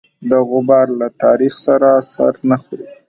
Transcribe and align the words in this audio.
د 0.29 0.31
غبار 0.49 0.87
له 0.99 1.07
تاریخ 1.23 1.53
سره 1.65 1.89
سر 2.13 2.33
نه 2.49 2.55
خوري. 2.61 2.85